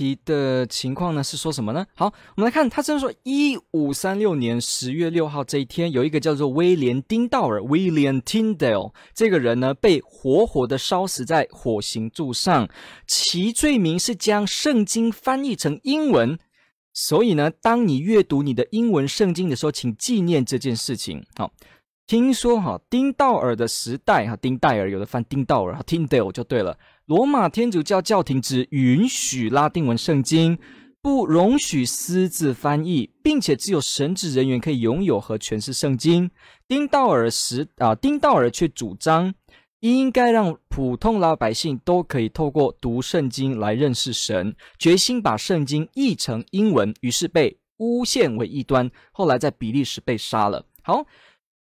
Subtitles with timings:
[0.00, 1.86] 题的情况呢是说什么呢？
[1.94, 12.66] 好，我们来看，他这样说：一五三六年十月六号这一天，有一个叫做威廉丁道尔 （William Tyndale） 这个人呢，被活活的烧死在火刑柱上，
[13.06, 16.38] 其罪名是将圣经翻译成英文。
[16.94, 21.22] 所以呢，当你阅读你的英文圣经的时候，请纪念这件事情。
[21.36, 21.52] 好，
[22.06, 26.76] 听说哈，丁道尔的时代哈，丁戴尔有的翻丁道尔哈，Tyndale 就对了。
[27.10, 30.56] 罗马天主教教廷只允许拉丁文圣经，
[31.02, 36.30] 不容许私自翻译，并且只有神职人员可以拥有和诠释圣经。
[36.68, 39.34] 丁道尔时啊，丁道尔却主张
[39.80, 50.64] 应该让普通老百姓都可以透过读圣经来认识神，决心把圣经译成英文，于是被诬陷为异端，后来在比利时被杀了。
[50.84, 51.04] 好。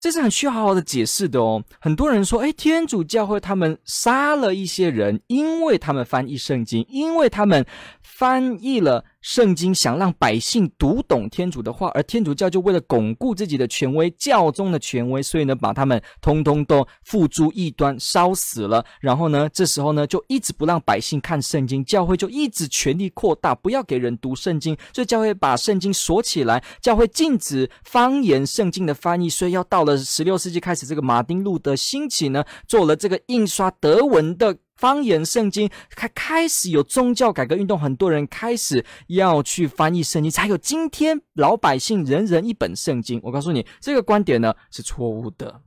[0.00, 1.62] 这是很需要好好的解释的哦。
[1.80, 7.64] 很多人说，哎，天主教会他们杀了一些人，因为他们翻译圣经，因为他们
[8.02, 9.04] 翻译了。
[9.26, 18.86] 圣经想让百姓读懂天主的话，而天主教就为了巩固自己的权威，教宗的权威，所以呢，把他们通通都付诸异端，烧死了。
[19.00, 29.28] 然后呢，这时候呢，就一直不让百姓看圣经，教会就一直权力扩大，不要给人读圣经，所以教会把圣经锁起来，教会禁止方言圣经的翻译。
[29.28, 34.56] 所以要到了十六世纪开始，这个马丁路德兴起呢，做了这个印刷德文的。
[34.76, 43.20] 方言圣经开开始有宗教改革运动，很多人开始要去翻译圣经，才有今天老百姓人人一本圣经。
[43.24, 45.62] 我告诉你，这个观点呢是错误的。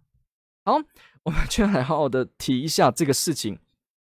[0.63, 0.73] 好，
[1.23, 3.59] 我们就来好好的提一下这个事情。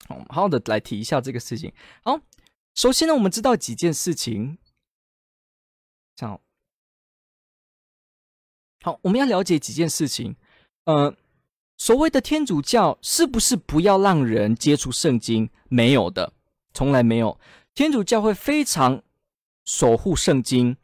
[0.08, 1.72] 好，好的来提一下这个事情。
[2.04, 2.20] 好，
[2.74, 4.58] 首先呢，我们知道几件事情。
[6.20, 6.42] 好，
[8.82, 10.36] 好，我们要了解几件事情。
[10.86, 11.16] 呃。
[11.80, 15.50] 所谓的天主教是不是不要让人接触圣经？
[15.70, 16.34] 没有的，
[16.74, 17.40] 从来没有。
[17.74, 19.02] 天主教会非常
[19.64, 20.76] 守护圣经。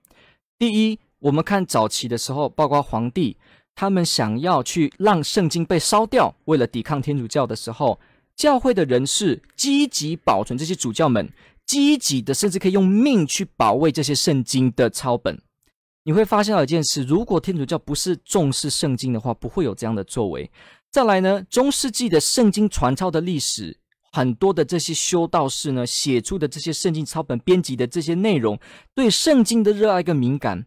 [0.58, 3.36] 第一，我们看早期的时候，包括皇帝，
[3.76, 8.00] 他们想要去让圣经被烧掉，为了抵抗天主教的时候，
[8.34, 11.30] 教会的人士积极保存这些主教们，
[11.66, 15.38] 积极的甚至可以用命去保卫这些圣经的抄本。
[16.06, 20.50] 你会发现到一件事：如果天主教不是重视圣经的话，不会有这样的作为。
[20.96, 23.78] 再来呢，中世纪的圣经传抄的历史，
[24.14, 28.58] 很多的这些修道士呢写出的这些圣经抄本编辑的这些内容，
[28.94, 30.66] 对圣经的热爱跟敏感，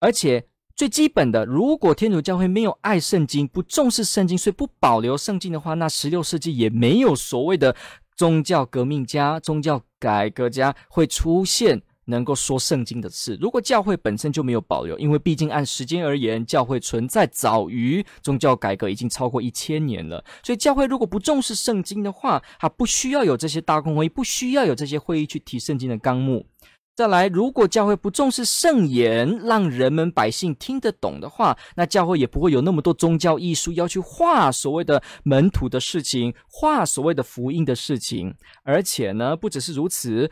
[0.00, 7.76] 而且最基本的，如果天主教会没有爱圣经，不重视圣经，所以不保留圣经的话，那十六世纪也没有所谓的
[8.16, 11.80] 宗教革命家、宗教改革家会出现。
[12.06, 20.24] 能够说圣经的事，如果教会本身就没有保留，因为毕竟按时间而言，教会存在早于宗教改革已经超过一千年了。
[20.42, 26.46] 所以教会如果不重视圣经的话，它不需要有这些大公会议，不需要有这些会议去提圣经的纲目。
[26.94, 38.34] 再来，如果教会不重视圣言，让人们百姓听得懂的话，那教会也不会有那么多宗教艺术要去画所谓的门徒的事情，画所谓的福音的事情。
[38.62, 40.30] 而且呢，不只是如此。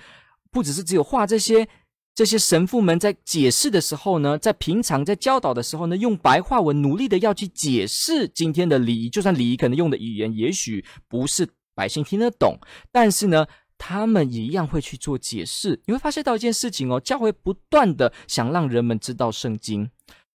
[0.51, 1.69] 不只是只有画这些，
[2.15, 12.59] 这些神父们在解释的时候呢，在平常在教导的时候呢，用白话文努力的要去解释今天的礼仪，就算礼仪可能用的语言也许不是百姓听得懂，
[12.91, 13.47] 但是呢，
[13.79, 15.81] 他们也一样会去做解释。
[15.87, 19.89] 你会发现到一件事情哦，教会不断的想让人们知道圣经。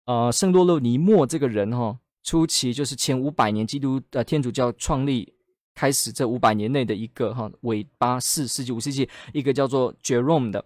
[0.06, 5.34] 呃，圣洛洛尼莫这个人哈、哦，初期就是前五百年基督呃天主教创立。
[5.82, 10.64] 开始这五百年内的一个哈尾巴四世纪五世纪一个叫做 Jerome 的，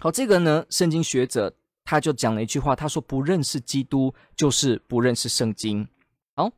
[0.00, 1.54] 好，这个呢圣经学者
[1.84, 5.86] 他就讲了一句话，他说不认识基督就是不认识圣经，
[6.34, 6.50] 好，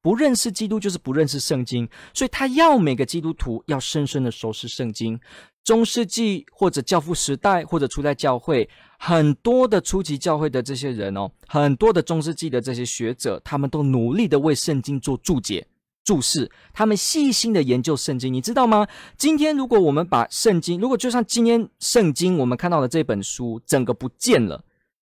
[0.00, 5.20] 不认识基督就是不认识圣经，所以他要每个基督徒要深深的熟识圣经。
[5.62, 8.66] 中世纪或者教父时代或者初代教会
[8.98, 15.66] 很多的初级教会的这些人哦，很多的中世纪的这些学者，他们都努力的为圣经做注解。
[16.06, 18.86] 注释，他们细心的研究圣经，你知道吗？
[19.18, 24.64] 今天如果我们把圣经，如果就像今天圣经我们看到的这本书整个不见了，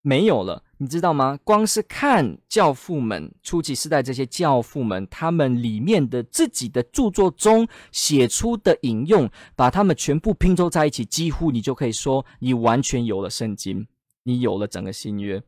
[0.00, 1.38] 没有了，你知道吗？
[1.44, 13.86] 光是看教父们初期世代这些教父们，他们里面的自己的著作中写出的引用，把他们全部拼凑在一起，几乎你就可以说，你完全有了圣经，
[14.22, 15.42] 你有了整个新约。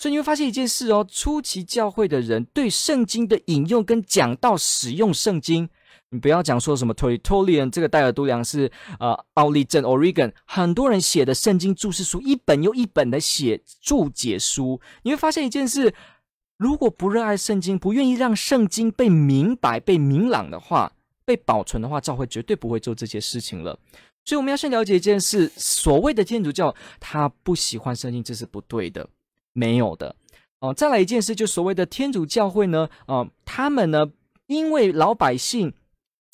[0.00, 5.68] 所以你会发现一件事哦，初期教会的人对圣经的引用跟讲道使用圣经。
[6.08, 15.92] 你不要讲说什么 Tertullian 这个戴尔都良是呃奥利镇 Oregon，很多人写的圣经注释书，一本又一本的写注解书，你会发现一件事：
[16.56, 20.90] 如果不热爱圣经，不愿意让圣经被明白、被明朗的话，
[21.26, 23.78] 被保存的话，教会绝对不会做这些事情了。
[24.24, 29.06] 所以我们要先了解一件事：所谓的天主教，他不喜欢圣经，这是不对的，
[29.52, 30.16] 没有的。
[30.60, 34.10] 哦、再来一件事，就所谓的天主教会呢，啊、他们呢，
[34.46, 35.72] 因为老百姓。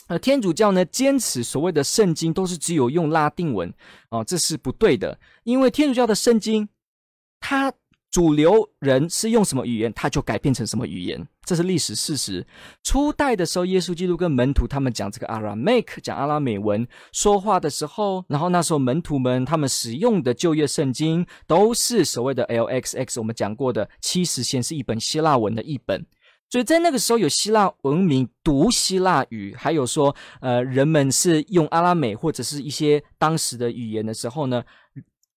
[0.08, 3.74] 呃天主教呢，坚持所谓的圣经都是只有用拉丁文
[4.10, 5.18] 哦，这是不对的。
[5.42, 6.68] 因为天主教的圣经，
[7.40, 7.72] 它
[8.12, 12.44] 主流人是用什么语言，它就改变成什么语言，这是历史事实。
[12.82, 26.04] 初代的时候，耶稣基督跟门徒他们讲这个阿拉美克，讲阿拉美文说话的时候，然后那时候门徒们他们使用的旧约圣经都是所谓的 LXX，我们讲过的七十先是一本希腊文的译本。
[26.48, 34.62] 所以在那个时候，有希腊文明读希腊语，还有说，呃，人们是用阿拉美或者是一些当时的语言的时候呢，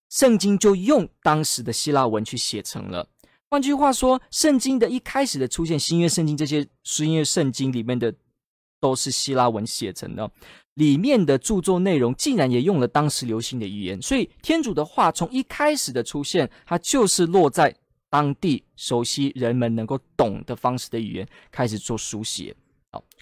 [0.09, 3.07] 圣经就用当时的希腊文去写成了。
[3.49, 8.13] 换句话说，圣经的一开始的出现，新约圣经这些新约圣经里面的
[8.79, 10.31] 都是希腊文写成的，
[10.75, 14.01] 里面的著作内容竟然也用了当时流行的语言。
[14.01, 17.75] 所以天主的话从一开始的出现，它就是落在。
[18.11, 22.55] 当地熟悉人们能够懂的方式的语言，开始做书写，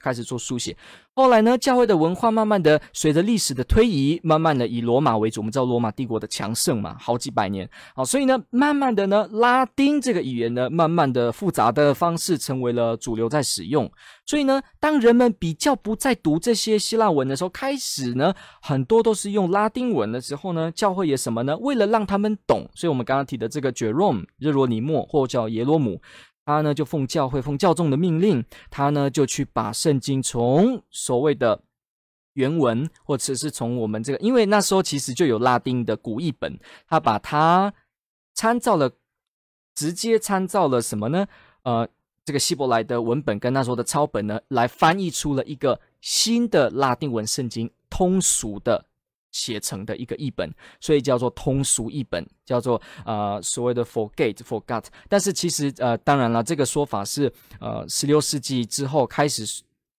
[0.07, 0.73] 开始做书写。
[1.13, 5.41] 后来呢，教会的文化慢慢的随着历史的推移，慢慢的以罗马为主。
[5.41, 13.91] 我们知道罗马帝国的强盛嘛，好几百年，好，所以呢，慢慢的呢，拉丁这个语言呢，慢慢的复杂的方式成为了主流在使用。
[14.25, 21.57] 所以呢，当人们比较不再读这些希腊文的时候，开始呢，很多都是用拉丁文的时候呢，教会也什么呢？
[21.57, 25.99] 为了让他们懂，所以我们刚刚提的这个 Jerome 日罗尼莫，或叫耶罗姆。
[26.47, 31.61] 他呢就奉教会、奉教众的命令，他呢就去把圣经从所谓的
[32.35, 36.57] 原文，或者是从我们这个，因为那时候其实就有拉丁的古译本，
[36.87, 37.73] 他把它
[38.33, 38.89] 参照了，
[39.75, 41.27] 直接参照了什么呢？
[41.63, 41.85] 呃，
[42.23, 48.85] 这个希伯来的文本跟那时候的抄本呢，来翻译出了一个新的拉丁文圣经，通俗的。
[49.37, 54.83] 写成的一个译本，所以叫做通俗译本，叫做呃所谓的 forget，forgot。
[55.07, 59.45] 但是其实呃当然了，这个说法是呃十六世纪之后开始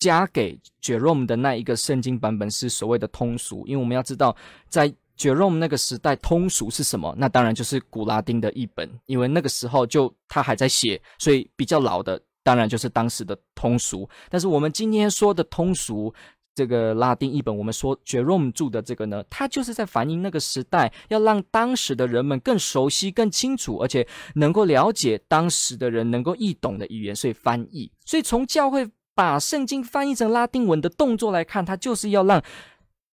[0.01, 4.35] 加给 Jerome 的那一个圣经版本是所谓的通俗，因为我们要知道
[4.69, 14.09] 在 Jerome 那个时代通俗是什么，那当然就是古拉丁的译本，因为那个时候就他还在写，所以比较老的当然就是当时的通俗。
[14.29, 16.13] 但是我们今天说的通俗。
[16.59, 27.89] 这个拉丁译本，我们说 Jerome 着的这个呢，它就是在反映那个时代，要让当时的人们更熟悉、更清楚，而且能够了解当时的人能够易懂的语言，所以翻译。
[28.05, 32.43] 所以从教会把圣经翻译成拉丁文的动作来看，它就是要让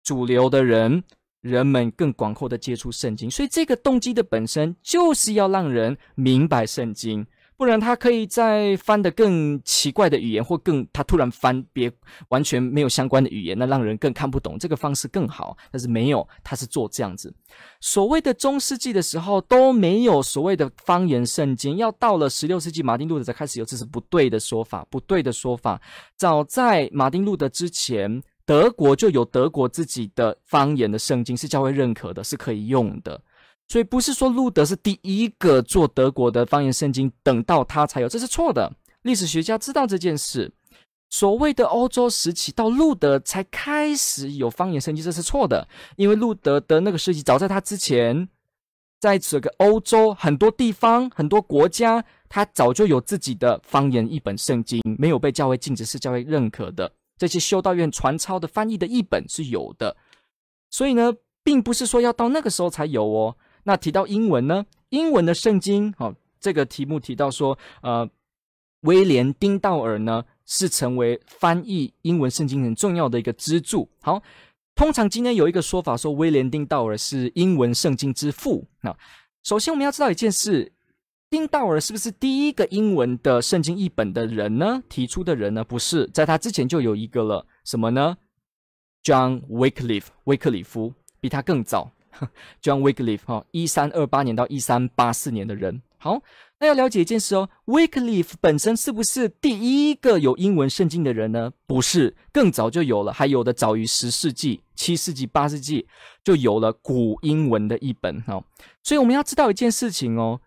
[0.04, 1.02] 主流的人、
[1.40, 3.28] 人们更广阔的接触圣经。
[3.28, 7.26] 所以这个动机的本身就是要让人明白圣经。
[7.62, 11.88] 不然他可以再翻的更奇怪的语言，或更他突然翻别
[12.28, 14.58] 完全没有相关的语言，那让人更看不懂。
[14.58, 17.32] 这个方式更好，但是没有，他是做这样子。
[17.80, 25.80] 所谓的中世纪的时候都没有所谓的方言圣经，要到了十六世纪马丁路德才开始有，这是不对的说法，不对的说法。
[26.16, 33.22] 早在马丁路德之前，德国就有德国自己的方言的圣经，是教会认可的，是可以用的。
[33.72, 38.70] 所以不是说路德是第一个做德国的方言圣经，等到他才有，这是错的。
[39.00, 40.52] 历史学家知道这件事。
[41.08, 45.66] 所谓的欧洲时期到路德才开始有方言圣经，这是错的。
[45.96, 48.28] 因为路德的那个时期早在他之前，
[49.00, 56.92] 在这个欧洲很多地方、很多国家，他早就有自己的方言一本圣经，没有被教会禁止，是教会认可的。
[57.16, 59.96] 这些修道院传抄的翻译的译本是有的。
[60.68, 61.10] 所以呢，
[61.42, 63.34] 并不是说要到那个时候才有哦。
[63.64, 64.66] 那提到英文呢？
[64.90, 68.08] 英文的圣经，好、哦，这个题目提到说，呃，
[68.82, 73.88] 威廉丁道尔呢是成为翻译英文圣经很重要的一个支柱。
[74.02, 74.22] 好，
[74.74, 78.66] 通常今天有一个说法说威廉丁道尔是英文圣经之父。
[78.82, 78.94] 那
[79.42, 80.72] 首先我们要知道一件事，
[81.30, 84.82] 丁道尔是不是第一个英文的圣经译本的人呢？
[84.88, 85.64] 提出的人呢？
[85.64, 88.18] 不是，在他之前就有一个了，什么呢
[89.02, 91.90] ？John Wycliffe，威克里夫，比他更早。
[92.62, 95.82] John Wycliffe 哈，一三二八年到一三八四年的人。
[95.98, 96.20] 好，
[96.58, 101.52] 那要了解一件事哦，Wycliffe 本身是不是第一个有英文圣经的人呢？
[101.66, 105.86] 不是，更早就有了，还有的早于十世纪、七世纪、八世纪
[106.24, 108.44] 就有了古英文的译本哦。
[108.82, 110.40] 所以我们要知道一件事情哦，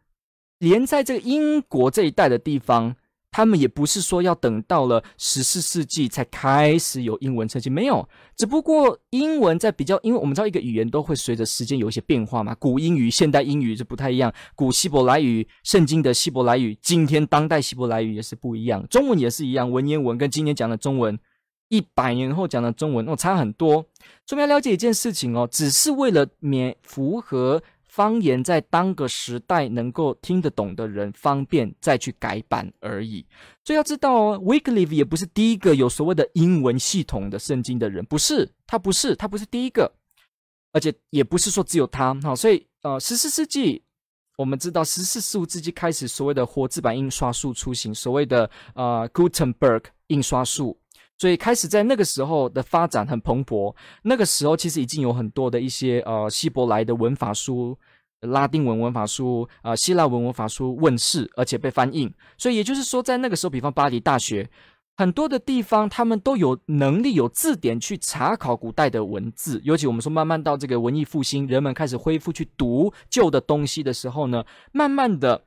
[0.59, 2.95] 连在这个英国这一带的地方。
[3.35, 8.07] 他们也不是说要等到了十四世纪才开始有英文圣经，没有。
[8.37, 12.55] 只不过英文在比较，因为我们知道一个语言都会随着时间有一些变化嘛。
[12.55, 18.87] 古英语、现代英语是不太一样，古希伯来语、圣经的希伯来语，今天当代希伯来语也是不一样。
[18.87, 21.19] 中文也是一样，文言文跟今天讲的中文，
[21.67, 23.85] 一百年后讲的中文哦，差很多。
[24.25, 27.61] 所以我们要了解一件事情哦，只是为了免符合。
[27.95, 33.25] 方言在当个时代能够听得懂的人方便再去改版而已，
[33.63, 39.89] 所以要知道哦，Wycliffe 也不是第一个有所谓的英文系统的圣经的人，不是，他不是，他不是第一个，
[40.73, 43.81] 而且也不是说只有他，好，所以呃，十四世纪
[44.35, 50.77] 我们知道十四、十五世纪开始所谓的活字版印刷术出行，所谓的呃 Gutenberg 印刷术。
[51.17, 53.73] 所以开始在那个时候的发展很蓬勃。
[54.03, 57.77] 那个时候其实已经有很多的一些呃希伯来的文法书、
[58.21, 62.13] 拉丁文文法书、呃希腊文文法书问世，而且被翻印。
[62.37, 64.49] 所以也就是说，在那个时候，比方巴黎大学
[64.97, 69.61] 很多的地方，他们都有能力有字典去查考古代的文字。
[69.63, 75.45] 尤其我们说，慢慢到这个文艺复兴，人们开始恢复去读旧的东西的时候呢，慢慢的。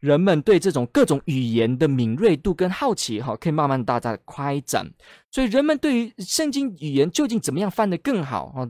[0.00, 4.90] 人们对这种各种语言的敏锐度跟好奇，哈，可以慢慢大大的开展。
[5.30, 8.68] 所以人们对于圣经语言究竟怎么样翻得更好，哈，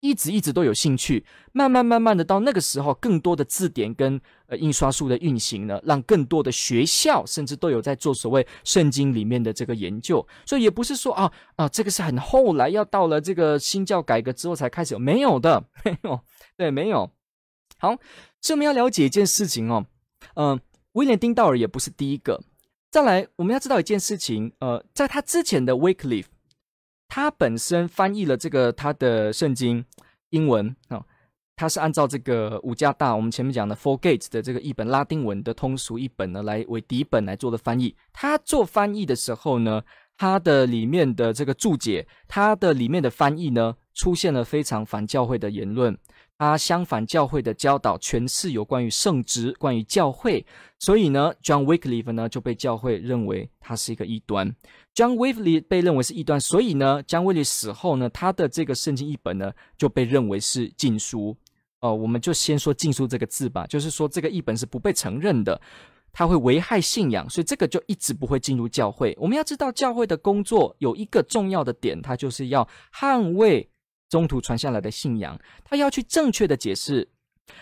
[0.00, 1.26] 一直一直都有兴趣。
[1.52, 10.24] 慢慢慢慢的到那个时候，更多的字典跟呃印刷术的运行呢，让更多的学校甚至都有在做所谓圣经里面的这个研究。
[10.46, 16.20] 所以也不是说啊啊，这个是很后来要到了这个新教改革之后才开始，没有的，没有，
[16.56, 17.10] 对，没有。
[17.78, 17.96] 好，
[18.40, 19.84] 所以我们要了解一件事情哦，
[20.34, 20.60] 嗯、
[20.92, 22.40] 威廉丁道尔也不是第一个。
[22.90, 26.26] 再来，我们要知道一件事情，呃，在他之前的 Wycliffe，
[27.06, 29.84] 他本身翻译了这个他的圣经
[30.30, 31.04] 英文啊、
[31.54, 37.94] 他是按照这个五加大我们前面讲的 Four Gates 的这个译本拉丁文的通俗译本呢，来为底本来做的翻译。
[38.12, 39.82] 他做翻译的时候呢，
[40.16, 45.98] 他的里面的这个注解，他的里面的翻译呢，出现了非常反教会的言论。
[46.38, 50.46] 他相反教会的教导，全是有关于圣职、关于教会，
[50.78, 54.54] 所以呢，John Wycliffe 呢就被教会认为他是一个异端。
[54.94, 61.36] John Wycliffe 被认为是异端，所以呢，John Wycliffe 死后呢，他的这个圣经译本呢就被认为是禁书。
[61.80, 65.60] 呃，我们就先说禁书这个字吧，就是说这个译本是不被承认的，
[66.12, 69.12] 它会危害信仰，所以这个就一直不会进入教会。
[69.20, 73.68] 我们要知道教会的工作有一个重要的点，它就是要捍卫。
[74.08, 77.08] 中途传下来的信仰，他要去正确的解释，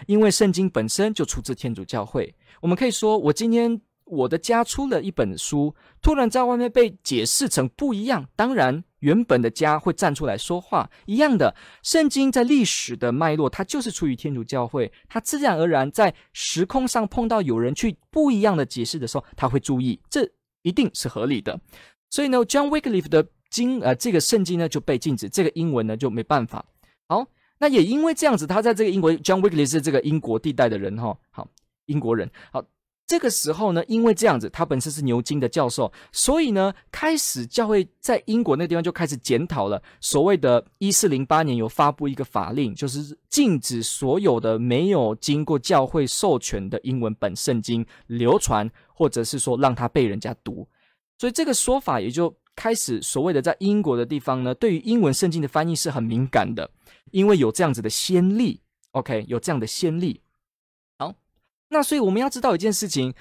[0.07, 2.35] 因为圣经本身就出自天主教会。
[2.61, 10.89] 我们可以说，我今天我的家出了一本书，突然在外面被解释成不一样，当然原本的家会站出来说话。
[11.07, 20.31] 一样的，圣经在历史的脉络，它就是出于天主教会，它自然而然在时空上碰到有人去不一样的解释的时候，他会注意，这
[20.63, 21.61] 一定是合理的。
[22.09, 23.27] 所以呢，John Wycliffe 的。
[23.51, 26.65] 经呃，这个圣经呢就被禁止，这个英文呢就没办法。
[27.09, 27.27] 好，
[27.59, 31.19] 那也因为这样子，他在这个英国，John Wycliffe 是这个英国地带的人哈、哦。
[31.31, 31.49] 好，
[31.87, 32.29] 英国人。
[32.51, 32.63] 好，
[33.07, 39.81] 这个时候呢，因为这样子，他本身是牛津的教授，所以呢，开始教会在英国那个地方就开始检讨了。
[40.01, 50.69] 所谓的一四零八年有发布一个法令，就是禁止所有的没有经过教会授权的英文本圣经流传，或者是说让它被人家读。
[51.19, 52.37] 所以这个说法也就。
[52.57, 56.69] 开始所谓的在英国的地方呢，对于英文圣经的翻译是很敏感的，
[57.13, 58.59] 因为有这样子的先例。
[58.93, 60.23] OK，有这样的先例。
[60.99, 61.15] 好，
[61.69, 63.13] 那所以我们要知道一件事情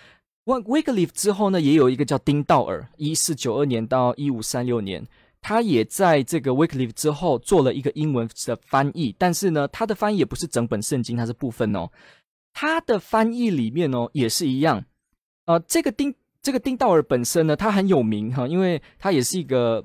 [0.46, 5.06] ，Wycliffe 之后呢，也有一个叫丁道尔，一四九二年到一五三六年，
[5.42, 11.90] 他也在这个 Wycliffe 之后做了一个英文的翻译，但是呢，他的翻译也不是整本圣经，它是部分哦。
[12.54, 14.86] 他的翻译里面哦，也是一样，
[15.46, 16.16] 呃，这个丁。
[16.46, 19.84] 这个丁道尔本身呢，他很有名哈，因为他也是一个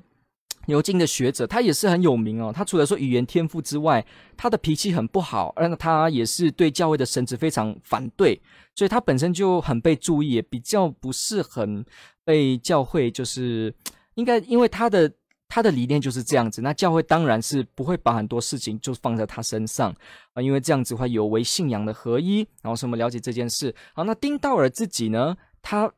[0.67, 2.53] 牛津的学者，他也是很有名哦。
[2.55, 4.05] 他除了说语言天赋之外，
[4.37, 8.39] 他的脾气很不好，而他也是对教会的神职非常反对，
[8.75, 11.83] 所以他本身就很被注意，也比较不是很
[12.23, 13.73] 被教会就是
[14.13, 15.11] 应该，因为他的
[15.47, 16.61] 他的理念就是这样子。
[16.61, 19.91] 那教会当然是不会把很多事情就放在他身上
[20.33, 22.45] 啊，因为这样子会有违信仰的合一。
[22.61, 23.73] 然后，什么了解这件事？
[23.95, 25.91] 好，那丁道尔自己呢，他。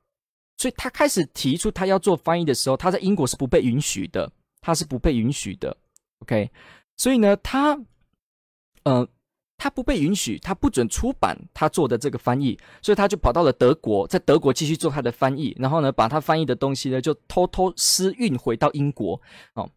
[0.64, 5.76] 所以他开始提出他要做翻译的时候，他在英国是不被允许的，他是不被允许的。
[6.20, 6.50] OK，
[6.96, 7.78] 所以呢，他，
[8.84, 9.06] 呃，
[9.58, 19.20] 他不被允许，他不准出版他做的这个翻译，所以他就跑到了德国，在德国继续做他的翻译，然后呢，把他翻译的东西呢，就偷偷私运回到英国，
[19.56, 19.70] 哦。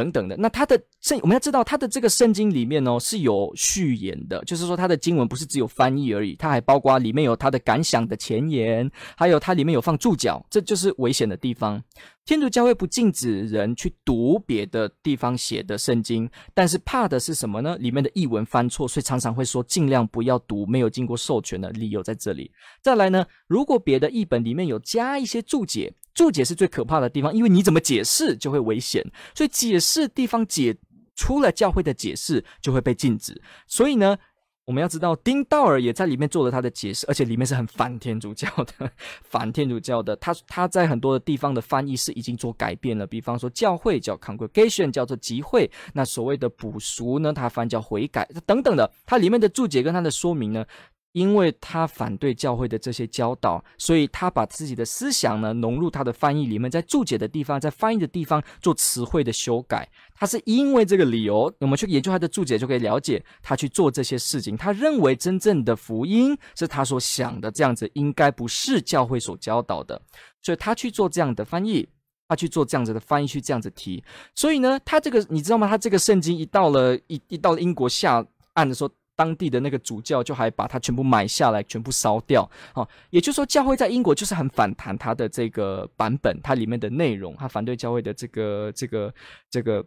[0.00, 11.82] 等等的，那他的圣我们要知道，他的这个圣经里面哦是有序言的，就是说他的经文不是只有翻译而已，它还包括里面有他的感想的前言，还有它里面有放注脚，这就是危险的地方。
[12.24, 17.76] 天主教会不禁止人去读别的地方写的圣经，但是怕的是什么呢？
[17.78, 22.50] 里面的译文翻错，所以常常会说尽量不要读没有经过授权的，理由在这里。
[22.80, 25.92] 再来呢，如果别的译本里面有加一些注解。
[26.14, 30.76] 注解是最可怕的地方，因为你怎么解释就会危险，所以解释地方解
[31.14, 33.40] 除了教会的解释就会被禁止。
[33.66, 34.16] 所以呢，
[34.64, 38.90] 我们要知道丁道尔也在里面做了他的解释，而且里面是很反天主教的，
[39.22, 40.14] 反天主教的。
[40.16, 50.64] 他他在很多的地方的翻译是已经做改变了，比方说教会叫 congregation，叫做集会，那所谓的补赎呢，他翻叫悔改等等的，它里面的注解跟它的说明呢。
[51.12, 59.88] 因为他反对教会的这些教导，所以他把自己的思想呢融入他的翻译里面，在注解的地方，在翻译的地方做词汇的修改。
[60.14, 64.56] 他是因为这个理由，我们去研究他的注解，就可以了解他去做这些事情。
[64.56, 70.00] 他认为真正的福音是他所想的这样子，应该不是教会所教导的，
[70.42, 71.88] 所以他去做这样的翻译，
[72.28, 74.04] 他去做这样子的翻译，去这样子提。
[74.36, 75.66] 所以呢，他这个你知道吗？
[75.66, 78.90] 他这个圣经一到了一一到了英国下岸的时候。
[79.20, 82.50] 当地的那个主教就还把它全部买下来，全部烧掉。
[82.74, 89.12] 哦，也就是说，教会在英国就是很反弹它的这个版本，它里面的内容，它反对教会的这个这个
[89.50, 89.84] 这个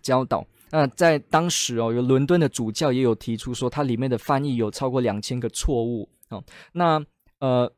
[0.00, 0.42] 教导。
[0.70, 6.08] 那在当时哦，有伦敦的主教也有提出说，它里面的翻译有超过两千个错误。
[6.30, 6.42] 哦，
[6.72, 7.04] 那
[7.40, 7.70] 呃，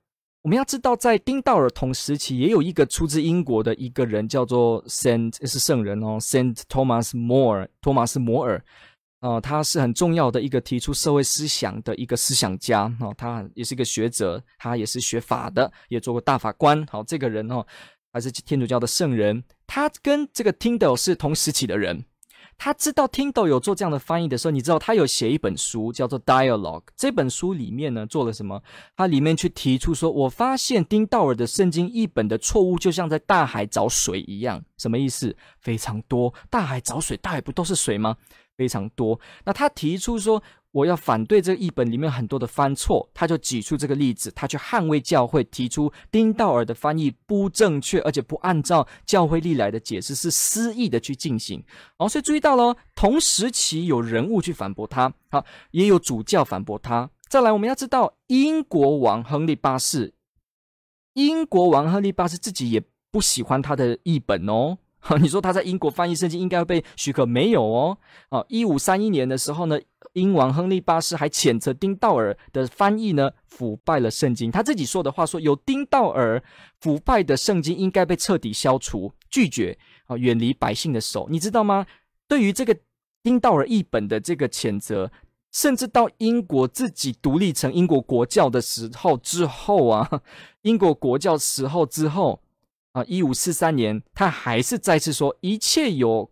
[0.42, 8.64] 我们要知道，在丁道尔同时期，也有一个出自英国的一个人叫做 Saint 是圣人哦，Saint Thomas More，托马斯摩尔。
[9.20, 16.86] 哦，他是很重要的一个提出社会思想的一个思想家哦，他也是一个学者，他也是学法的，也做过大法官。
[16.86, 17.66] 好，这个人哦，
[18.12, 19.42] 还是天主教的圣人。
[19.66, 22.04] 他跟这个 Tyndale 是同时期的人。
[22.58, 26.80] 他知道丁道尔有做这样的翻译的时候，你知道他有写一本书叫做《Dialogue》。
[26.96, 28.62] 这本书里面呢，做了什么？
[28.96, 34.64] 他里面去提出说，我发现丁道尔的圣经译本的错误，就像在大海找水一样。
[34.78, 35.36] 什么意思？
[35.60, 36.32] 非常多。
[36.50, 38.16] 大海找水，大海不都是水吗？
[38.56, 39.20] 非常多。
[39.44, 40.42] 那他提出说，
[40.76, 51.64] 我要反对这个译本里面很多的翻错，他就举出这个例子，他去捍卫教会，提出丁道尔的翻译不正确，而且不按照教会历来的解释，是私意的去进行。
[51.96, 57.08] 哦，所以注意到了，同时期有人物去反驳他，好，也有主教反驳他。
[57.26, 60.12] 再来，我们要知道，英国王亨利八世，
[61.14, 64.76] 英国王亨利八世自己也不喜欢他的译本哦。
[65.20, 67.24] 你说他在英国翻译圣经应该会被许可？
[67.24, 67.96] 没有哦。
[68.28, 69.78] 啊，一五三一年的时候呢，
[70.16, 74.50] 英王亨利八世还谴责丁道尔的翻译呢腐败了圣经。
[74.50, 76.42] 他自己说的话说，有丁道尔
[76.80, 81.28] 腐败的圣经应该被彻底消除，拒绝啊，远离百姓的手。
[81.30, 81.86] 你知道吗？
[82.26, 82.74] 对于这个
[83.22, 85.12] 丁道尔译本的这个谴责，
[85.52, 90.22] 甚至到英国自己独立成英国国教的时候之后啊，
[90.62, 92.42] 英国国教时候之后。
[92.92, 96.30] 啊，一五四三年，他还是再次说，一切有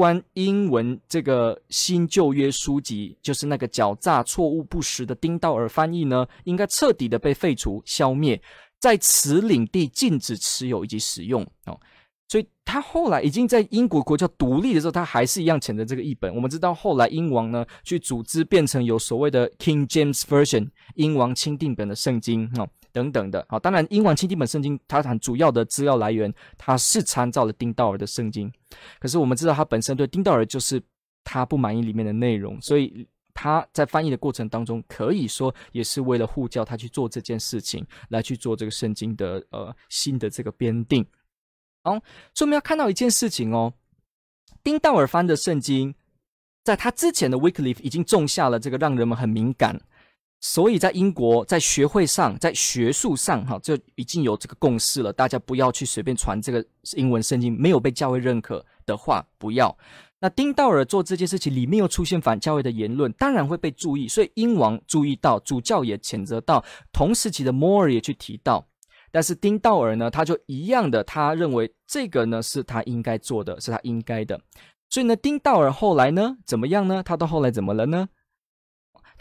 [0.00, 8.40] 关英文这个新旧约书籍，就是那个狡诈、错误不实的丁道尔翻译呢，应该彻底的被废除、消灭，
[8.78, 11.42] 在此领地禁止持有以及使用。
[11.66, 11.78] 哦，
[12.28, 16.34] 所以他后来已经在英国国教独立的时候，他还是一样谴责这个译本。
[16.34, 22.50] 我们知道后来英王呢，去组织变成有所谓的 King James Version，英王钦定本的圣经。
[22.56, 22.66] 哦。
[22.92, 28.52] 等等的，好，当然，英王钦定本圣经它很主要的资料来源，它是参照了丁道尔的圣经。
[28.98, 30.82] 可是我们知道，他本身对丁道尔就是
[31.24, 41.04] 他不满意里面的内容，所以他在翻译的过程当中，可以说也是为了护教他去做这件事情，来去做这个圣经的呃新的这个编订。
[41.82, 41.92] 好，
[42.34, 43.72] 所以我们要看到一件事情哦，
[44.62, 45.94] 丁道尔翻的圣经，
[46.64, 49.80] 在他之前的 Wycliffe 已经种下了这个让人们很敏感。
[50.40, 55.12] 所以在英国，在学会上，在学术上，哈，就已经有这个共识了。
[55.12, 56.64] 大家不要去随便传这个
[56.96, 59.76] 英文圣经，没有被教会认可的话，不要。
[60.18, 64.08] 那丁道尔做这件事情，里面又出现反教会的言论，当然会被注意。
[64.08, 68.66] 所以英王注意到，主教也谴责到，同时期的摩尔也去提到。
[69.12, 74.40] 但是丁道尔呢，他就一样的，他认为这个呢是他应该做的，是他应该的。
[74.88, 77.02] 所以呢，丁道尔后来呢，怎么样呢？
[77.02, 78.08] 他到后来怎么了呢？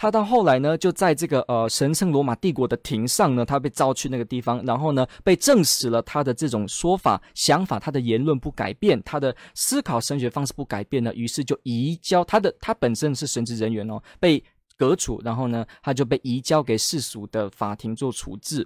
[0.01, 14.41] 他到后来呢，就在这个呃神圣罗马帝国的庭上呢，他被召去那个地方，然后呢被证实了他的这种说法、想法，他的言论不改变，他的思考神学方式不改变呢，于是就移交他的他本身是神职人员哦，被
[14.77, 18.65] 革除，然后呢，他就被移交给世俗的法庭做处置。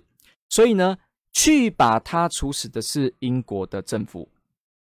[0.49, 0.95] 所以呢，
[1.31, 4.29] 去把他处死的是英国的政府。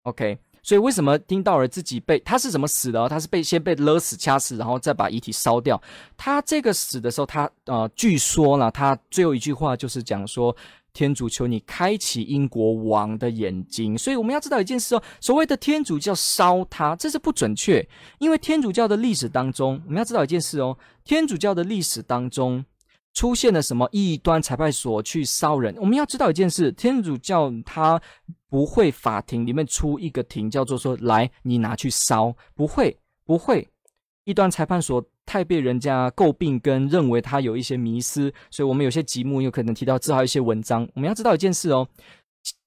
[0.03, 0.37] OK。
[0.63, 3.09] 所以为什么丁道尔自己被他是怎么死的？
[3.09, 5.81] 他是被先被勒死、掐死，然后再把遗体烧掉。
[6.17, 10.55] 他这个死的时候，他呃，据说呢，他最后一句话就是讲说
[10.95, 17.87] ：“天主求你开启英国王的眼睛。”所以我们要知道一件事哦，所谓的天主教烧他，这是不准确，
[18.19, 22.65] 因为天主教的历史当中，我们要知道一件事哦，天主教的历史当中。
[23.15, 25.75] 出现了什么异端裁判所去烧人？
[25.79, 28.01] 我们要知道一件事：天主教他
[28.49, 33.69] 不会法庭里面出一个庭，叫做说来你拿去烧，不会不会。
[34.25, 40.89] 异端裁判所太被人家诟病，跟认为他有一些迷思，所以我们有些节目有可能提到至少一些文章。
[40.95, 41.87] 我们要知道一件事哦，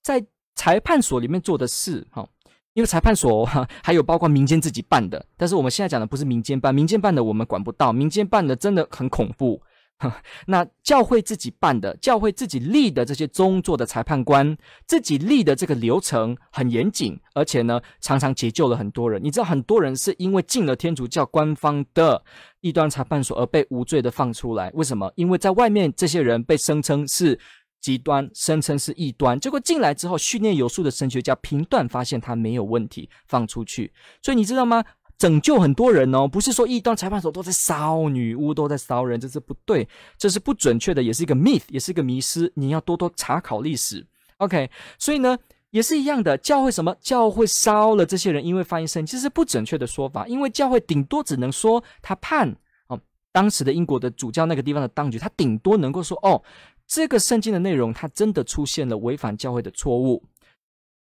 [0.03, 0.21] 在
[0.55, 2.27] 裁判所里面做的事，哈，
[2.73, 9.61] 因为裁判所哈还有包括民间自己办的，但是我们现在讲的不是民间办，民间办的我们管不到，民间办的真的很恐怖。
[10.47, 14.55] 那教会自己办的，教会自己立的这些宗座的裁判官，
[14.85, 19.23] 自己立的这个流程很严谨，而且呢，常常解救了很多人。
[19.23, 22.23] 你知道，很多人是因为进了天主教官方的
[22.59, 24.69] 异端裁判所而被无罪的放出来。
[24.73, 25.11] 为什么？
[25.15, 27.39] 因为在外面这些人被声称是
[27.79, 33.93] 极端，声称是异端，结果进来之后，训练有素的神学家评断发现他没有问题，放出去。
[34.21, 34.83] 所以你知道吗？
[35.17, 42.51] 拯救很多人哦，不是说异端裁判所都在烧女巫，都在烧人，这是不对，这是不准确的，也是一个 myth，也是一个迷失。
[42.55, 44.05] 你要多多查考历史。
[44.37, 45.37] OK，所以呢，
[45.69, 46.93] 也是一样的，教会什么？
[46.99, 52.53] 教会烧了这些人，因为翻译圣经，是不准确的说法，因为教会顶多只能说他判
[52.87, 52.99] 哦，
[53.31, 56.43] 当时的英国的主教那个地方的当局，他顶多能够说哦，
[56.85, 60.21] 这个圣经的内容，它真的出现了违反教会的错误，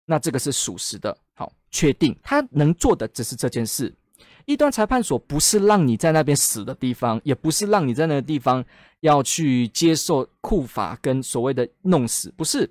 [0.05, 3.93] 那这个是属实的，好，确定他能做的只是这件事。
[4.45, 8.65] 一段裁判所不是让你在那边死的地方，也不是让你在那个地方
[9.01, 12.71] 要去接受酷法跟所谓的弄死，不是，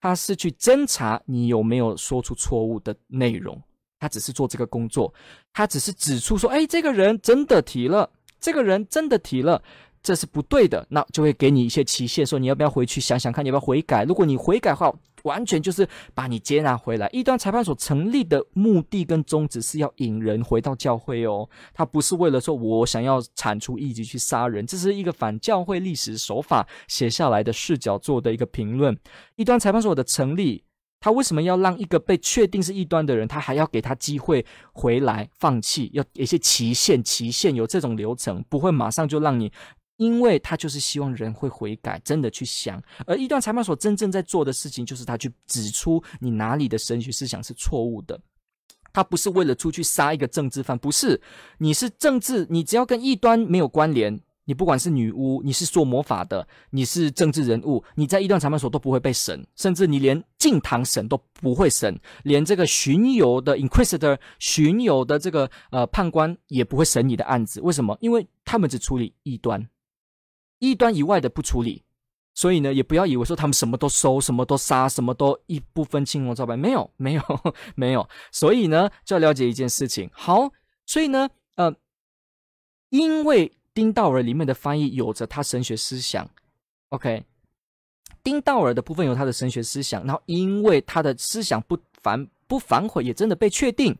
[0.00, 3.60] 他是去侦查你有没有说出错误的内容，
[3.98, 5.12] 他只是做这个工作，
[5.52, 9.62] 他只是指出说，哎，这个人真的提了，这个人真的提了。
[10.02, 14.04] 这是不对的，那就会给你一些期限，说你要不要回去想想看，你要不要悔改？
[14.04, 14.90] 如果你悔改的话，
[15.24, 17.06] 完全就是把你接纳回来。
[17.12, 28.98] 异端裁判所成立的目的跟宗旨是要引人回到教会哦，他不是为了说我想要铲除异己去杀人，这是一个反教会历史手法写下来的视角做的一个评论。
[29.36, 30.64] 异端裁判所的成立，
[30.98, 35.90] 他为什么要让一个被确定是异端的人，他还要给他机会回来放弃？
[35.92, 39.52] 要一些期限，期限有这种流程，不会马上就让你。
[40.00, 42.82] 因为他就是希望人会悔改，真的去想。
[43.06, 48.18] 而异端裁判所真正在做的事情，就是他去指出你哪里的神学思想是错误的。
[48.94, 51.20] 他不是为了出去杀一个政治犯，不是。
[51.58, 67.60] 你是政治，你只要跟异端没有关联，你不管是女巫，你是做魔法的，你是政治人物，你在异端裁判所都不会被审，甚至你连进堂审都不会审，连这个巡游的 Inquisitor 巡游的这个呃判官也不会审你的案子。
[67.60, 67.94] 为什么？
[68.00, 69.68] 因为他们只处理异端。
[70.60, 71.82] 异端以外的不处理，
[72.34, 77.22] 所以呢，也不要以为说他们什么都收，什么都杀，什么都一不分青红皂白，没有， 没有，
[77.74, 78.08] 没有。
[78.30, 80.08] 所以呢，就要了解一件事情。
[80.12, 80.52] 好，
[80.86, 81.74] 所以呢，呃，
[82.90, 86.28] 因为丁道尔里面的翻译有着他神学思想
[86.90, 87.24] ，OK，
[88.22, 93.96] 丁道尔的部分有他的神学思想，然后因为他的思想不反不反悔，也真的被确定。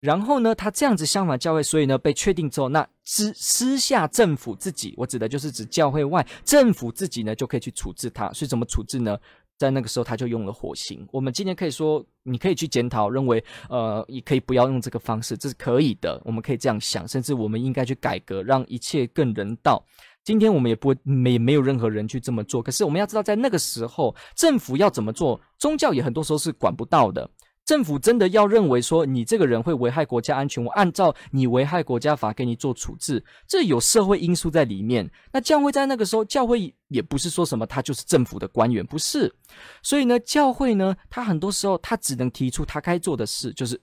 [0.00, 8.30] 然后呢，他这样子相反教会，所以呢被确定之后，那私私下政府自己，我指的就是指教会外政府自己呢就可以去处置他。
[8.32, 9.18] 所以怎么处置呢？
[9.58, 11.08] 在那个时候他就用了火刑。
[11.10, 16.20] 我们今天可以说，你可以去检讨，认为呃，也可以不要用这个方式，这是可以的。
[16.26, 19.82] 我们可以这样想，甚至我们应该去改革，让一切更人道。
[20.24, 22.62] 今天我们也不会没没有任何人去这么做。
[22.62, 27.26] 可是我们要知道，在那个时候政府要怎么做，宗教也很多时候是管不到的。
[27.66, 35.10] 政府真的要认为说你这个人会危害国家安全，我按照你危害国家法给你做处置，这有社会因素在里面。
[35.32, 39.34] 那教会在那个时候，教会也不是说什么他就是政府的官员，不是。
[39.82, 43.80] 所以呢，教会呢，他很多时候他只能提出他该做的事，就是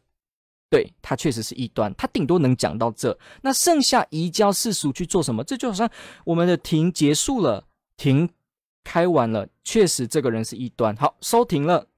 [0.70, 3.20] 对他确实是异端，他顶多能讲到这。
[3.42, 5.44] 那剩下移交世俗去做什么？
[5.44, 5.90] 这就好像
[6.24, 7.66] 我们的庭结束了，
[7.98, 8.30] 庭
[8.86, 11.90] 开完了，确实这个人是异端，好，收庭了。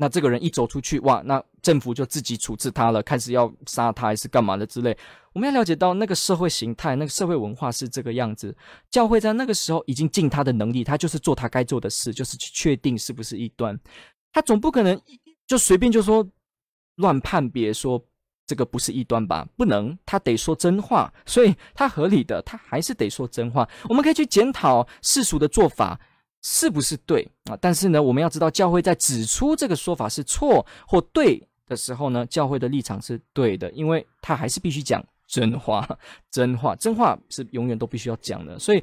[0.00, 4.96] 那这个人一走出去，哇，那政府就自己处置他了，开始要杀他还是干嘛的之类。
[5.34, 8.56] 我们要了解到那个社会形态、那个社会文化是这个样子。
[8.90, 13.78] 教会在那个时候已经尽他的能力，他就是做他该做的事，就是去确定是不是异端。
[14.32, 14.98] 他总不可能
[15.46, 16.26] 就随便就说
[16.96, 18.02] 乱判别说
[18.46, 19.46] 这个不是异端吧？
[19.54, 23.68] 不能，他得说真话，所以他合理的，他还是得说真话。
[23.86, 26.00] 我们可以去检讨世俗的做法
[26.42, 27.56] 是不是对啊？
[27.60, 35.86] 但是呢，我们要知道教会在指出这个说法是错或对的时候呢，教会的立场是对的，因为他还是必须讲真话，
[36.30, 38.82] 真话，真话是永远都必须要讲的，所以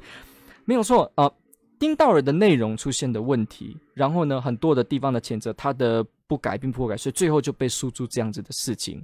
[0.64, 1.30] 没有错啊。
[1.78, 9.00] 丁道尔的内容出现的问题，然后呢，很多的地方的谴责他的不改并不改，所以最后就被诉诸这样子的事情。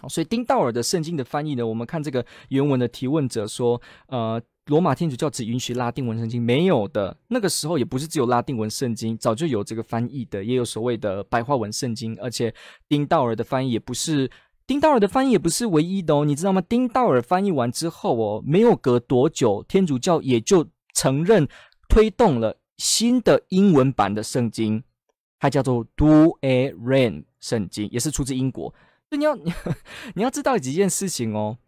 [0.00, 7.16] 好，所以丁道尔的圣经的翻译呢，我们看这个原文的提问者说，呃，罗马天主教只允许拉丁文圣经，没有的。
[7.28, 12.54] 那个时候也不是只有拉丁文圣经，早就有这个翻译的，也有所谓的白话文圣经，而且
[12.88, 14.30] 丁道尔的翻译也不是
[14.66, 16.62] 丁道尔的翻译也不是唯一的哦，你知道吗？
[16.62, 21.48] 丁道尔翻译完之后哦，没有隔多久，天主教也就承认。
[21.86, 24.82] 推动了新的英文版的圣经，
[25.38, 28.74] 它叫做 Douay-Rheims 圣经，也是出自英国。
[29.10, 29.52] 所以你要你
[30.16, 31.58] 你要知道几件事情哦，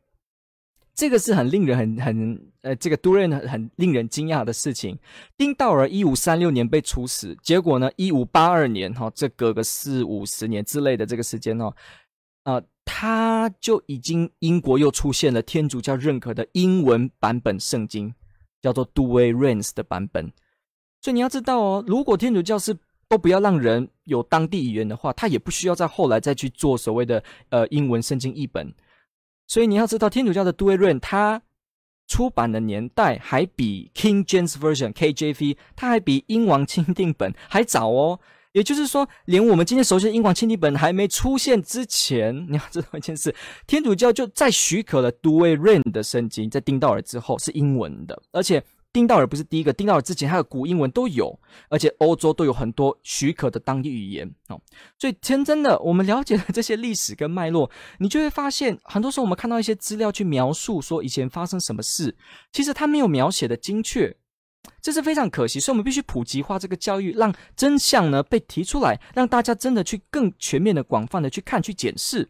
[0.96, 4.98] 这个是很令人很很呃，这个 Duren 很，令人惊讶的事情。
[5.36, 11.72] 丁道尔一五三六年被处死，结果呢，一五八二年哈、哦，这隔个四五十年之类的这个时间哦，
[12.42, 18.12] 啊、他就已经英国又出现了天主教认可的英文版本圣经。
[18.62, 20.32] 叫做 Douay-Rheims 的版本，
[21.00, 28.74] 所以你要知道哦，如果天主教是都不要让人有当地语言的话，他也不需要在后来再去做所谓的呃英文圣经译本。
[29.46, 31.42] 所以你要知道，天主教的 d u e r e n 它
[32.08, 38.20] 出版的年代还比 King James Version KJV 它还比英王钦定本 还早哦。
[38.52, 43.34] 也就是说，连我们今天熟悉的英王钦定本还没出现之前，你要知道一件事：
[43.66, 48.62] 天主教就在许可了 d u e r e n 的圣经，在丁道尔之后是英文的，而且
[48.96, 54.58] 丁道尔不是第一个，丁道尔之前还有古英文都有，而且欧洲都有很多许可的当地语言哦。
[54.98, 62.16] 所以，天真的，我们了解了这些历史跟脉络，你就会发现，很多时候我们看到一些资料去描述说以前发生什么事，
[62.52, 64.16] 其实他没有描写的精确。
[64.80, 72.26] 这是非常可惜，所以我们必须普及化这个教育，让真相呢被提出来，让大家真的去更全面的、广泛的去看、去检视。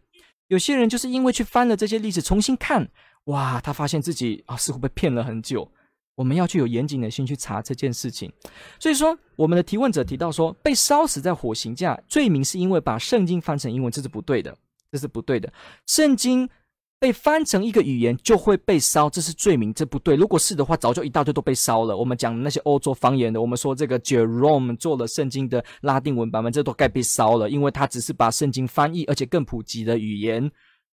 [0.48, 2.88] 有些人就是因为去翻了这些历史，重新看，
[3.26, 5.70] 哇，他发现自己啊似乎被骗了很久。
[6.16, 8.32] 我们要去有严谨的心去查这件事情。
[8.80, 14.56] 所以说，我们的提问者提到说，被烧死在火刑架，罪名是因为把圣经翻成英文，这是不对的，
[14.90, 15.52] 这是不对的。
[15.86, 16.50] 圣经。
[16.98, 20.16] 被翻成一个语言就会被烧，这是罪名，这不对。
[20.16, 21.94] 如果是的话，早就一大堆都被烧了。
[21.94, 30.50] 我们讲那些欧洲方言的，我们说这个 Jerome 做了圣经的拉丁文版本，这都该被烧了，因为他只是把圣经翻译，而且更普及的语言，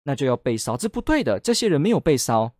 [0.04, 1.40] 那就要被烧，这不对的。
[1.40, 2.54] 这些人没有被烧，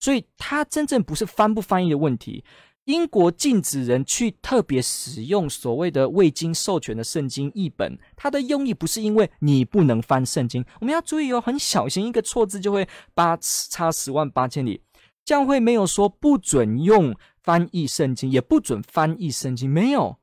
[0.00, 2.42] 所以他真正不是翻不翻译的问题。
[2.84, 10.64] 英国禁止人去特别使用所谓的未经授权的圣经译本，它的用意不是因为你不能翻圣经。
[10.80, 14.82] 我们要注意哦，很小心一个错字就会八差十万八千里。
[15.24, 20.16] 教会没有说不准用翻译圣经，也不准翻译圣经，没有，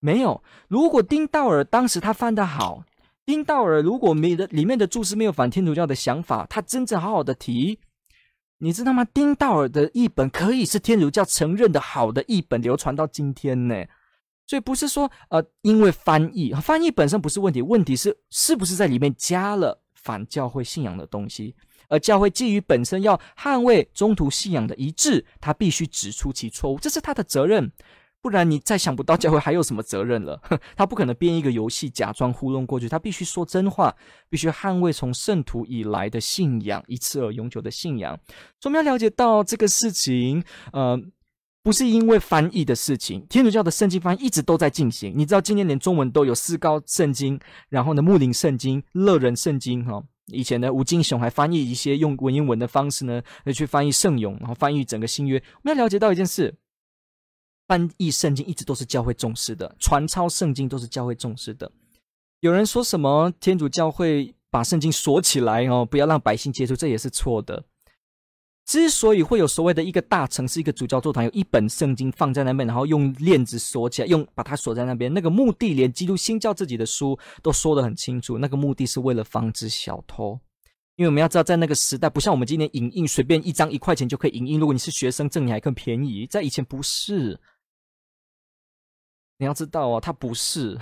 [0.00, 0.42] 没有。
[0.66, 2.82] 如果丁道尔当时他翻得好，
[3.24, 7.78] 丁道尔如果没的里面的注释没有反天主教的想法，他真正好好的提。
[8.58, 9.04] 你知道吗？
[9.04, 13.84] 丁道尔的译本可以是天主教承认的好的译本，流传到今天呢。
[14.46, 21.54] 所以不是说呃，因为翻译，翻译本身不是问题，问题是是不是在里面加了反教会信仰的东西。
[21.88, 27.70] 而教会基于本身要捍卫中途信仰的一致，他必须指出其错误，这是他的责任。
[28.20, 30.40] 不然你再想不到教会还有什么责任了。
[30.76, 33.94] 他不可能编一个游戏假装糊弄过去，他必须说真话，
[34.28, 38.18] 必须捍卫从圣徒以来的信仰，一次而永久的信仰。
[38.60, 41.00] 所以我们要了解到这个事情，呃，
[41.62, 45.12] 不是因为翻译的事情，天主教的圣经翻译一直都在进行。
[45.16, 50.02] 你知道今年连中文都有四高圣经，然后呢牧灵圣经、乐人圣经哈。
[50.26, 53.22] 以前呢吴金雄还翻译一些用文言文的方式呢
[53.54, 55.42] 去翻译圣咏，然后翻译整个新约。
[55.56, 56.56] 我们要了解到一件事。
[57.68, 61.70] 翻译圣经一直都是教会重视的，传抄圣经都是教会重视的。
[62.40, 67.62] 有人说什么天主教会把圣经锁起来哦，不要让百姓接触，这也是错的。
[68.64, 80.38] 之所以会有所谓的一个大城市、一个主教座堂，有一本圣经放在那边，然后用链子锁起来，用把它锁在那边，那个目的连基督新教自己的书都说得很清楚，那个目的是为了防止小偷。
[80.96, 84.58] 因为我们要知道，在那个时代，不像我们今天影印，随便一张一块钱就可以影印。
[84.58, 86.26] 如果你是学生证，你还更便宜。
[86.26, 87.38] 在以前不是。
[89.38, 90.76] 你要知道哦，它不是，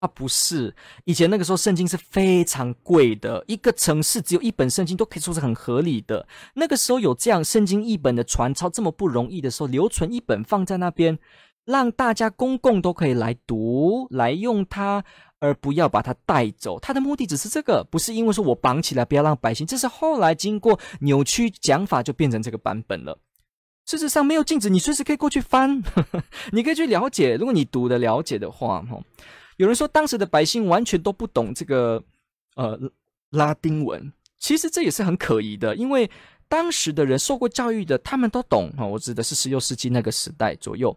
[0.00, 0.74] 它不是。
[1.04, 6.26] 以前那个时候，圣经是非常贵的，一个城市只有一本圣经都可以说是很合理的。
[6.54, 11.18] 那个时候有这样圣经一本的传抄这么不容易的时候，留存一本放在那边，
[11.64, 15.04] 让大家公共都可以来读、来用它，
[15.40, 16.78] 而不要把它带走。
[16.78, 19.66] 它的目的只是这个，不是因为说我绑起来不要让百姓。
[19.66, 23.18] 这是后来经过扭曲讲法，就变成这个版本了。
[23.86, 25.82] 事实上没有禁止，你随时可以过去翻，
[26.52, 27.36] 你可以去了解。
[27.36, 28.98] 如果你读的了解的话，哈，
[29.56, 32.02] 有人说当时的百姓完全都不懂这个
[32.56, 32.78] 呃
[33.30, 36.10] 拉丁文，其实这也是很可疑的，因为
[36.48, 38.70] 当时的人受过教育的，他们都懂。
[38.76, 40.96] 哈，我指的是十六世纪那个时代左右。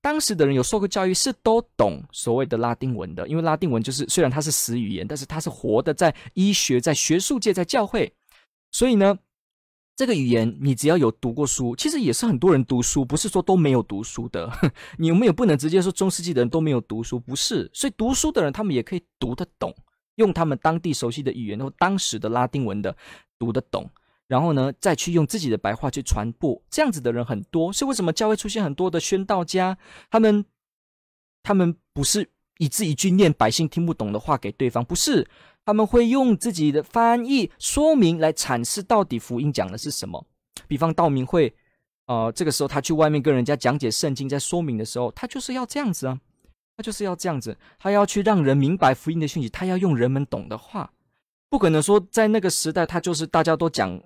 [0.00, 8.12] 当时的人有受过教育，是都懂所谓的拉丁文的，因为拉丁文就是虽然它是死语言，但是它是活的，在医学、在学术界、在教会，
[8.70, 9.18] 所以呢，
[9.96, 14.52] 这个语言你只要有读过书，其实也是很多人读书，不是说都没有读书的。
[14.98, 17.18] 你有没有不能直接说中世纪的人都没有读书？
[17.18, 19.74] 不是，所以读书的人他们也可以读得懂，
[20.16, 22.94] 用他们当地熟悉的语言，然后当时的拉丁文的
[23.38, 23.90] 读得懂。
[24.28, 27.72] 然后呢，再去用自己的白话去传播，这样子的人很多。
[27.72, 29.78] 是为什么教会出现很多的宣道家？
[30.10, 30.44] 他们，
[31.44, 32.28] 他们不是
[32.58, 35.26] 一字一句念百姓听不懂的话给对方，不是，
[35.66, 40.24] 他们会用自己的翻译说明来阐释到底福音讲的是什么。
[40.66, 41.54] 比方道明会，
[42.06, 46.18] 呃，这个时候他去外面跟人家讲解圣经，在说明的时候，他就是要这样子啊，
[46.78, 50.90] 他就是要这样子，他要去让人明白福音的讯息，他要用人们懂的话，
[51.50, 54.00] 不可能说在那个时代他就是大家都讲。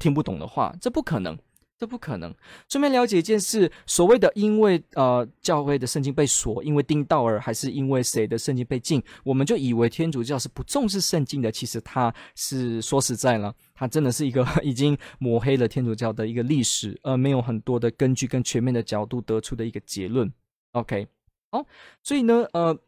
[0.00, 1.38] 听不懂的话，这不可能，
[1.82, 2.32] 这不可能。
[2.68, 11.50] 顺便了解一件事，所谓的因为呃教会的圣经被锁，因为丁道尔还是因为谁的圣经被禁，我们就以为天主教是不重视圣经的。
[11.50, 20.32] 其实他是说实在了，他真的是一个 已经抹黑了天主教的一个历史，而没有很多的根据跟全面的角度得出的一个结论。
[20.74, 21.08] OK，
[21.50, 21.66] 好，
[22.00, 22.78] 所以呢，呃。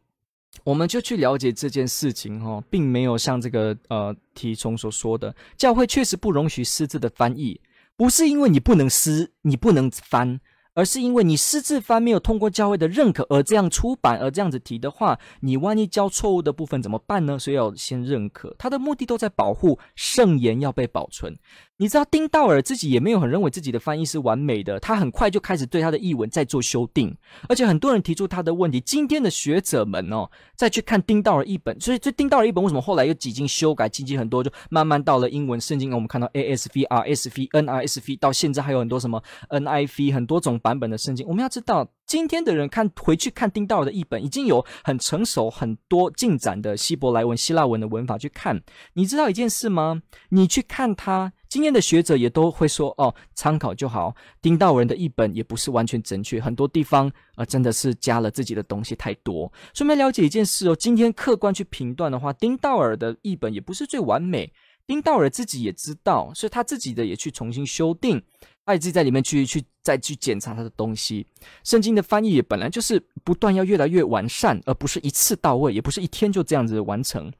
[0.63, 7.59] 我们就去了解这件事情哈，并没有像这个呃题中所说的，教会确实不容许私自的翻译，
[7.97, 10.39] 不是因为你不能私，你不能翻。
[10.77, 17.39] 而是因为你私自翻没有通过教会的认可而这样出版，而这样子提的话，你万一教错误的部分怎么办呢？
[17.39, 21.33] 所以要先认可，它的目的都在保护圣言要被保存。
[21.77, 27.15] 你知道丁道尔自己也没有很认为自己的翻译是完美的，他很快就开始对他的译文在做修订，
[27.47, 28.81] 而且很多人提出他的问题。
[28.81, 40.55] 今天的学者们哦，再去看丁道尔译本，所以这丁道尔译本为什么后来又几经修改，进行很多，就慢慢到了英文圣经，我们看到 ASV、RSV、NRSV，到现在还有很多什么 NIV，很多种。
[40.65, 48.63] 版本的圣经，我们要知道，今天的人看回去看丁道尔的译本，已经有很成熟、很多进展的希伯来文、希腊文的文法去看。
[48.93, 50.01] 你知道一件事吗？
[50.29, 54.15] 你去看他，今天的学者也都会说，哦，参考就好。
[54.41, 59.51] 丁道尔的译本也不是完全正确，很多地方啊、真的是加了自己的东西太多。
[59.73, 64.51] 顺便了解一件事哦，今天客观去评断的话，丁道尔的译本也不是最完美。
[64.87, 68.21] 丁道尔自己也知道，所以他自己的也去重新修订。
[68.67, 71.25] 他也自己在里面去去再去检查他的东西。
[71.63, 77.31] 圣经的翻译也本来就是不断要越来越完善，而不是一次到位，也不是一天就这样子完成。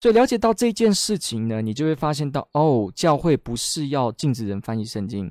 [0.00, 5.30] 所以了解到这件事情呢，你就会发现到哦，教会不是要禁止人翻译圣经，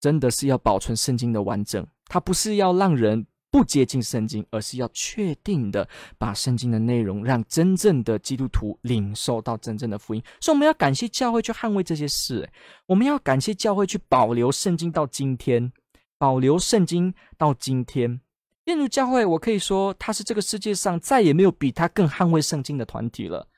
[0.00, 1.86] 真的是要保存圣经的完整。
[2.06, 3.26] 它不是要让人。
[3.50, 10.22] 不接近圣经，而是要确定的把圣经的内容让真正的基督徒领受到真正的福音。
[10.38, 12.46] 所以我们要感谢教会去捍卫这些事，
[12.84, 15.72] 我们要感谢教会去保留圣经到今天，
[16.18, 18.20] 保留圣经到今天。
[18.66, 23.48] 天主教会，我可以说，它是这个世界上再也没有比它更捍卫圣经的团体了。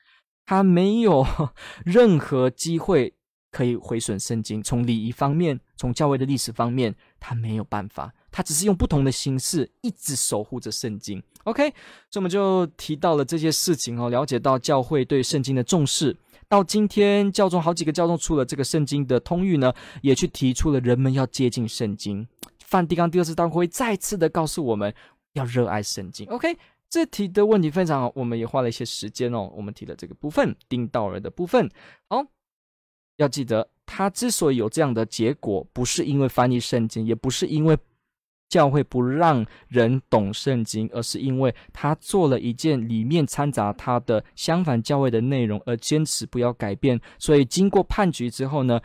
[0.51, 1.25] 他没有
[1.85, 3.13] 任何机会
[3.51, 8.13] 可以毁损圣经，从礼仪方面，从教会的历史方面，他没有办法。
[8.29, 11.69] 他只是用不同的形式一直守护着圣经，OK，
[12.09, 16.17] 所以我们就提到了这些事情哦，了解到教会对圣经的重视。
[16.49, 22.27] 到今天，教宗好几个教宗出了这个圣经的通谕呢，也去提出了人们要接近圣经。
[22.59, 24.93] 梵蒂冈第二次大会再次的告诉我们
[25.31, 26.57] 要热爱圣经，OK，
[26.91, 31.67] 这题的问题非常好，我们也花了一些时间哦，我们提了这个部分，丁道尔的部分，
[32.07, 32.23] 好，
[33.15, 37.75] 要记得他之所以有这样的结果，不是因为翻译圣经，也不是因为。
[38.49, 46.99] 教会不让人懂圣经，而是因为他做了一件里面掺杂他的相反教会的内容，而坚持不要改变。
[47.17, 48.77] 所以经过判决之后呢，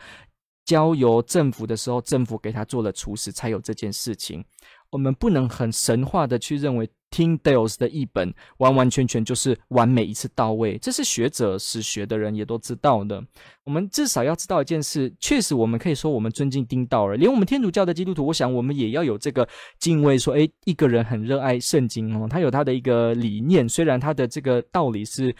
[0.63, 4.41] 交由政府的时候，政府给他做了处死，才有这件事情。
[4.89, 6.89] 我们不能很神话的去认为。
[7.09, 13.23] 听 Dales 的译本完完全全就是完美一次到位，这是学者史学的人也都知道的。
[13.63, 19.47] 我们至少要知道一件事，确实我们可以说我们尊敬丁道尔，连我们天主教的基督徒，我想我们也要有这个
[19.79, 25.33] 敬畏，说，诶，一个人很热爱圣经哦，他有他的一个理念，虽然他的这个道理是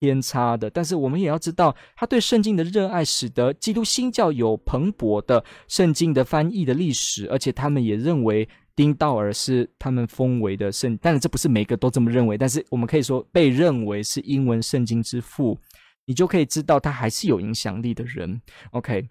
[0.00, 8.48] 偏差的，但是我们也要知道他对圣经的热爱，使得基督新教有蓬勃的圣经的翻译的历史，而且他们也认为。
[8.74, 15.58] 丁道尔是他们封为的圣，但是这不是每个都这么认为，但是我们可以说被认为是英文圣经之父，
[16.06, 18.40] 你就可以知道他还是有影响力的人。
[18.70, 19.08] OK，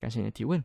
[0.00, 0.64] 感谢你的提问。